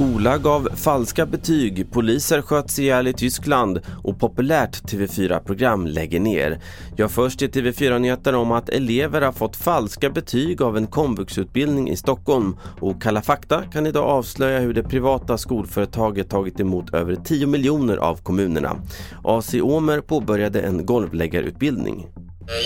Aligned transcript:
Skola 0.00 0.38
gav 0.38 0.68
falska 0.74 1.26
betyg, 1.26 1.90
poliser 1.90 2.42
sköts 2.42 2.78
ihjäl 2.78 3.06
i 3.06 3.12
Tyskland 3.12 3.80
och 4.04 4.20
populärt 4.20 4.82
TV4-program 4.92 5.86
lägger 5.86 6.20
ner. 6.20 6.60
Jag 6.96 7.10
först 7.10 7.42
i 7.42 7.48
TV4-nyheter 7.48 8.34
om 8.34 8.52
att 8.52 8.68
elever 8.68 9.20
har 9.20 9.32
fått 9.32 9.56
falska 9.56 10.10
betyg 10.10 10.62
av 10.62 10.76
en 10.76 10.86
komvuxutbildning 10.86 11.90
i 11.90 11.96
Stockholm 11.96 12.56
och 12.80 13.02
Kalla 13.02 13.22
fakta 13.22 13.62
kan 13.72 13.86
idag 13.86 14.04
avslöja 14.04 14.60
hur 14.60 14.74
det 14.74 14.82
privata 14.82 15.38
skolföretaget 15.38 16.30
tagit 16.30 16.60
emot 16.60 16.94
över 16.94 17.14
10 17.14 17.46
miljoner 17.46 17.96
av 17.96 18.16
kommunerna. 18.16 18.76
AC 19.24 19.54
Omer 19.54 20.00
påbörjade 20.00 20.60
en 20.60 20.86
golvläggarutbildning. 20.86 22.06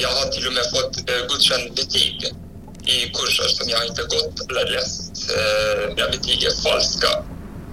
Jag 0.03 0.09
har 0.09 0.27
till 0.35 0.47
och 0.49 0.55
med 0.59 0.67
fått 0.75 0.95
eh, 1.11 1.21
godkänt 1.31 1.77
betyg 1.77 2.17
i 2.95 2.97
kurser 3.17 3.49
som 3.57 3.67
jag 3.69 3.87
inte 3.89 4.03
gått 4.03 4.51
eller 4.51 4.71
läst. 4.73 5.13
Mina 5.89 6.09
betyg 6.15 6.39
är 6.45 6.55
falska, 6.63 7.11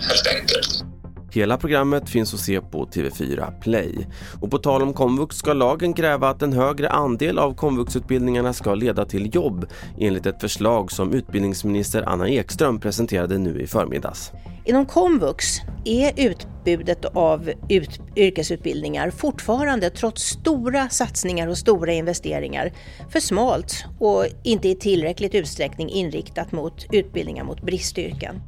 helt 0.07 0.27
enkelt. 0.27 0.91
Hela 1.33 1.57
programmet 1.57 2.09
finns 2.09 2.33
att 2.33 2.39
se 2.39 2.61
på 2.61 2.85
TV4 2.85 3.59
Play. 3.61 4.07
Och 4.41 4.51
på 4.51 4.57
tal 4.57 4.81
om 4.81 4.93
komvux 4.93 5.35
ska 5.35 5.53
lagen 5.53 5.93
kräva 5.93 6.29
att 6.29 6.41
en 6.41 6.53
högre 6.53 6.89
andel 6.89 7.39
av 7.39 7.55
komvuxutbildningarna 7.55 8.53
ska 8.53 8.75
leda 8.75 9.05
till 9.05 9.35
jobb 9.35 9.65
enligt 9.99 10.25
ett 10.25 10.41
förslag 10.41 10.91
som 10.91 11.13
utbildningsminister 11.13 12.03
Anna 12.09 12.29
Ekström 12.29 12.79
presenterade 12.79 13.37
nu 13.37 13.61
i 13.61 13.67
förmiddags. 13.67 14.31
Inom 14.65 14.85
komvux 14.85 15.45
är 15.85 16.19
utbudet 16.61 17.05
av 17.05 17.51
ut 17.69 17.99
yrkesutbildningar 18.15 19.09
fortfarande, 19.09 19.89
trots 19.89 20.23
stora 20.23 20.89
satsningar 20.89 21.47
och 21.47 21.57
stora 21.57 21.93
investeringar, 21.93 22.71
för 23.09 23.19
smalt 23.19 23.85
och 23.99 24.25
inte 24.43 24.67
i 24.69 24.75
tillräcklig 24.75 25.35
utsträckning 25.35 25.89
inriktat 25.89 26.51
mot 26.51 26.85
utbildningar 26.91 27.43
mot 27.43 27.61
bristyrken. 27.61 28.41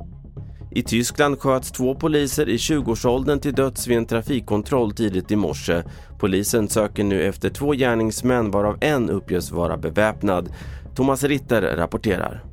I 0.76 0.84
Tyskland 0.84 1.40
sköts 1.40 1.72
två 1.72 1.96
poliser 1.96 2.50
i 2.50 2.58
20-årsåldern 2.58 3.40
till 3.40 3.54
döds 3.54 3.88
vid 3.88 3.98
en 3.98 4.06
trafikkontroll 4.06 4.92
tidigt 4.92 5.32
i 5.32 5.36
morse. 5.36 5.84
Polisen 6.20 6.70
söker 6.70 7.04
nu 7.04 7.24
efter 7.24 7.50
två 7.50 7.72
gärningsmän 7.72 8.52
varav 8.52 8.78
en 8.82 9.10
uppges 9.10 9.52
vara 9.52 9.78
beväpnad. 9.78 10.54
Thomas 10.96 11.24
Ritter 11.24 11.62
rapporterar. 11.62 12.44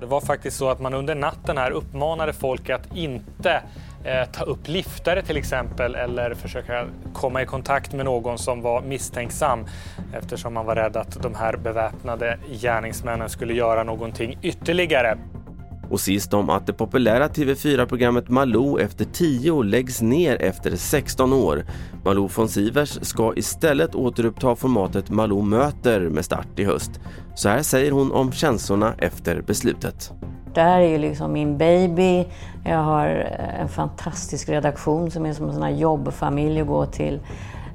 Det 0.00 0.06
var 0.06 0.20
faktiskt 0.20 0.56
så 0.56 0.68
att 0.68 0.80
man 0.80 0.94
under 0.94 1.14
natten 1.14 1.58
här 1.58 1.70
uppmanade 1.70 2.32
folk 2.32 2.70
att 2.70 2.96
inte 2.96 3.62
Eh, 4.06 4.24
ta 4.32 4.44
upp 4.44 4.68
liftare 4.68 5.22
till 5.22 5.36
exempel 5.36 5.94
eller 5.94 6.34
försöka 6.34 6.86
komma 7.12 7.42
i 7.42 7.46
kontakt 7.46 7.92
med 7.92 8.04
någon 8.04 8.38
som 8.38 8.62
var 8.62 8.82
misstänksam 8.82 9.66
eftersom 10.12 10.54
man 10.54 10.66
var 10.66 10.76
rädd 10.76 10.96
att 10.96 11.22
de 11.22 11.34
här 11.34 11.56
beväpnade 11.56 12.38
gärningsmännen 12.50 13.28
skulle 13.28 13.54
göra 13.54 13.82
någonting 13.82 14.38
ytterligare. 14.42 15.18
Och 15.90 16.00
sist 16.00 16.34
om 16.34 16.50
att 16.50 16.66
det 16.66 16.72
populära 16.72 17.28
TV4-programmet 17.28 18.28
Malou 18.28 18.78
efter 18.80 19.04
10 19.04 19.62
läggs 19.62 20.02
ner 20.02 20.42
efter 20.42 20.76
16 20.76 21.32
år. 21.32 21.64
Malou 22.04 22.28
von 22.36 22.48
Sivers 22.48 22.98
ska 23.02 23.32
istället 23.36 23.94
återuppta 23.94 24.56
formatet 24.56 25.10
Malou 25.10 25.42
möter 25.42 26.00
med 26.00 26.24
start 26.24 26.58
i 26.58 26.64
höst. 26.64 27.00
Så 27.34 27.48
här 27.48 27.62
säger 27.62 27.90
hon 27.90 28.12
om 28.12 28.32
känslorna 28.32 28.94
efter 28.98 29.42
beslutet. 29.42 30.12
Det 30.56 30.62
här 30.62 30.80
är 30.80 30.88
ju 30.88 30.98
liksom 30.98 31.32
min 31.32 31.58
baby. 31.58 32.26
Jag 32.64 32.78
har 32.78 33.08
eh, 33.08 33.60
en 33.60 33.68
fantastisk 33.68 34.48
redaktion 34.48 35.10
som 35.10 35.26
är 35.26 35.32
som 35.32 35.48
en 35.48 35.54
sån 35.54 35.62
här 35.62 35.70
jobbfamilj 35.70 36.60
att 36.60 36.66
gå 36.66 36.86
till. 36.86 37.20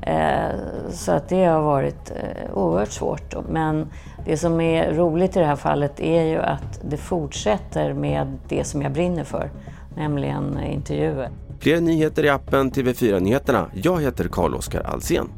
Eh, 0.02 0.50
så 0.92 1.12
att 1.12 1.30
det 1.30 1.46
har 1.46 1.62
varit 1.62 2.12
eh, 2.12 2.58
oerhört 2.58 2.92
svårt. 2.92 3.36
Men 3.50 3.88
det 4.26 4.38
som 4.38 4.62
är 4.62 4.94
roligt 4.94 5.36
i 5.36 5.40
det 5.40 5.46
här 5.46 5.56
fallet 5.56 6.00
är 6.00 6.24
ju 6.24 6.38
att 6.38 6.82
det 6.90 6.98
fortsätter 6.98 7.94
med 7.94 8.38
det 8.50 8.64
som 8.64 8.82
jag 8.82 8.92
brinner 8.92 9.24
för, 9.24 9.50
nämligen 9.96 10.60
intervjuer. 10.60 11.30
Fler 11.60 11.82
nyheter 11.82 12.26
i 12.26 12.30
appen 12.30 12.72
TV4 12.72 13.20
Nyheterna. 13.20 13.66
Jag 13.74 14.02
heter 14.02 14.28
Carl-Oskar 14.28 14.82
Alsen. 14.82 15.30